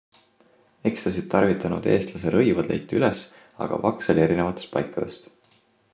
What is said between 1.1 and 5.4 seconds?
tarvitanud eestlase rõivad leiti üles aga vaksali erinevatest paikadest.